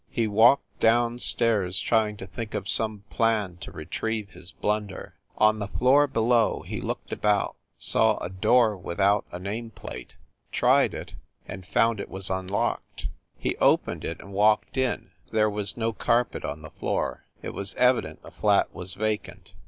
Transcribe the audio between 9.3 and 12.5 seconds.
a nameplate, tried it, and found it was